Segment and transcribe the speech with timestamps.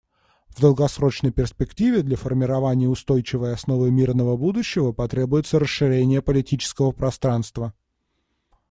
[0.49, 7.75] В долгосрочной перспективе для формирования устойчивой основы мирного будущего потребуется расширение политического пространства.